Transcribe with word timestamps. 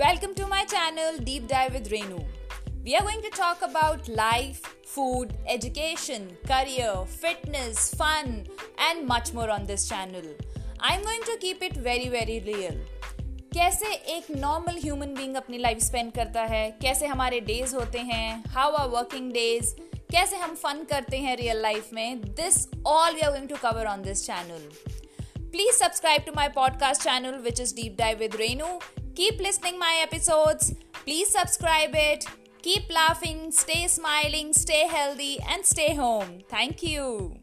Welcome 0.00 0.34
to 0.36 0.46
my 0.46 0.64
channel 0.64 1.18
Deep 1.18 1.46
Dive 1.46 1.74
with 1.74 1.90
Renu. 1.90 2.24
We 2.84 2.96
are 2.96 3.02
going 3.02 3.20
to 3.20 3.28
talk 3.28 3.60
about 3.60 4.08
life, 4.08 4.62
food, 4.86 5.34
education, 5.46 6.38
career, 6.46 6.92
fitness, 7.06 7.92
fun, 7.92 8.46
and 8.78 9.06
much 9.06 9.34
more 9.34 9.50
on 9.50 9.66
this 9.66 9.86
channel. 9.86 10.22
I'm 10.80 11.02
going 11.02 11.20
to 11.24 11.36
keep 11.38 11.62
it 11.62 11.76
very 11.88 12.08
very 12.08 12.38
real. 12.46 12.78
कैसे 13.54 13.92
एक 14.14 14.30
normal 14.36 14.78
human 14.82 15.14
being 15.14 15.34
अपनी 15.36 15.58
life 15.58 15.78
spend 15.82 16.12
करता 16.12 16.42
है 16.52 16.70
कैसे 16.82 17.06
हमारे 17.06 17.40
days 17.50 17.74
होते 17.76 17.98
हैं 18.12 18.42
how 18.54 18.72
are 18.74 18.88
working 18.88 19.30
days 19.32 19.74
कैसे 20.12 20.36
हम 20.36 20.54
फन 20.62 20.84
करते 20.92 21.18
हैं 21.26 21.36
रियल 21.36 21.60
लाइफ 21.62 21.92
में 21.94 22.20
this 22.40 22.66
all 22.86 23.14
we 23.14 23.20
are 23.20 23.30
going 23.30 23.48
to 23.48 23.56
cover 23.62 23.86
on 23.86 24.02
this 24.02 24.24
channel 24.26 24.64
please 25.50 25.76
subscribe 25.76 26.22
to 26.26 26.32
my 26.36 26.48
podcast 26.56 27.02
channel 27.02 27.38
which 27.44 27.60
is 27.60 27.74
deep 27.76 27.96
dive 27.98 28.18
with 28.18 28.36
Renu 28.40 28.78
Keep 29.14 29.40
listening 29.40 29.78
my 29.78 29.98
episodes. 30.02 30.74
Please 30.92 31.28
subscribe 31.28 31.90
it. 31.94 32.24
Keep 32.62 32.92
laughing, 32.92 33.50
stay 33.50 33.88
smiling, 33.88 34.52
stay 34.52 34.86
healthy 34.86 35.38
and 35.48 35.64
stay 35.64 35.94
home. 35.94 36.40
Thank 36.48 36.82
you. 36.82 37.36